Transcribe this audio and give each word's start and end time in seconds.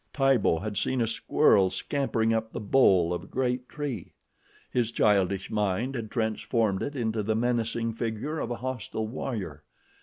Tibo 0.13 0.57
had 0.57 0.77
seen 0.77 0.99
a 0.99 1.05
squirrel 1.05 1.69
scampering 1.69 2.33
up 2.33 2.51
the 2.51 2.59
bole 2.59 3.13
of 3.13 3.21
a 3.23 3.27
great 3.27 3.69
tree. 3.69 4.13
His 4.71 4.91
childish 4.91 5.51
mind 5.51 5.93
had 5.93 6.09
transformed 6.09 6.81
it 6.81 6.95
into 6.95 7.21
the 7.21 7.35
menacing 7.35 7.93
figure 7.93 8.39
of 8.39 8.49
a 8.49 8.55
hostile 8.55 9.05
warrior. 9.07 9.63